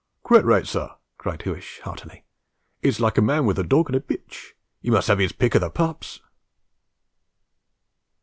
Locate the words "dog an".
3.63-3.95